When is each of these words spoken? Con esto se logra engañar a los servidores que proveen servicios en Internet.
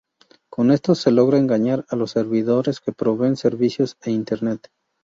Con 0.49 0.71
esto 0.71 0.95
se 0.95 1.11
logra 1.11 1.37
engañar 1.37 1.85
a 1.89 1.95
los 1.95 2.09
servidores 2.09 2.79
que 2.79 2.91
proveen 2.91 3.35
servicios 3.37 3.97
en 4.01 4.13
Internet. 4.13 4.71